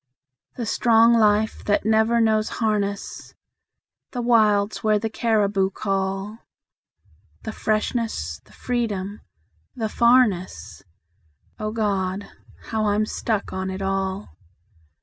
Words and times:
The 0.55 0.65
strong 0.65 1.13
life 1.13 1.63
that 1.65 1.85
never 1.85 2.19
knows 2.19 2.49
harness; 2.57 3.35
The 4.13 4.21
wilds 4.23 4.83
where 4.83 4.97
the 4.97 5.11
caribou 5.11 5.69
call; 5.69 6.39
The 7.43 7.51
freshness, 7.51 8.41
the 8.45 8.51
freedom, 8.51 9.21
the 9.75 9.89
farness 9.89 10.81
O 11.59 11.71
God! 11.71 12.27
how 12.63 12.85
I'm 12.87 13.05
stuck 13.05 13.53
on 13.53 13.69
it 13.69 13.83
all. 13.83 14.29